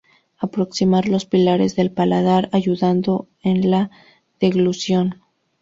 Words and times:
Aproximar 0.39 1.07
los 1.07 1.27
pilares 1.27 1.75
del 1.75 1.91
paladar, 1.91 2.49
ayudando 2.53 3.27
en 3.43 3.69
la 3.69 3.91
deglución. 4.39 5.21